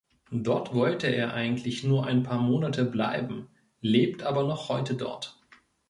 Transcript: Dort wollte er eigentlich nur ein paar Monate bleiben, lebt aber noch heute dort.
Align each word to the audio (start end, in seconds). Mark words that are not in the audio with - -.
Dort 0.33 0.73
wollte 0.73 1.05
er 1.05 1.35
eigentlich 1.35 1.83
nur 1.83 2.07
ein 2.07 2.23
paar 2.23 2.39
Monate 2.41 2.85
bleiben, 2.85 3.51
lebt 3.81 4.23
aber 4.23 4.41
noch 4.47 4.67
heute 4.67 4.95
dort. 4.95 5.39